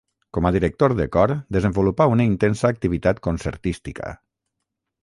Com 0.35 0.45
a 0.49 0.51
director 0.55 0.95
de 0.99 1.05
cor 1.17 1.33
desenvolupà 1.57 2.09
una 2.17 2.27
intensa 2.33 2.73
activitat 2.73 3.25
concertística. 3.31 4.15